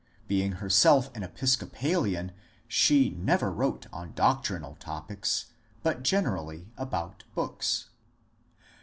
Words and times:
Being 0.27 0.53
herself 0.53 1.11
an 1.15 1.21
Epis 1.21 1.55
copalian, 1.55 2.31
she 2.67 3.11
never 3.11 3.51
wrote 3.51 3.85
on 3.93 4.13
doctrinal 4.13 4.73
topics, 4.77 5.53
but 5.83 6.01
generally 6.01 6.69
about 6.75 7.23
books. 7.35 7.85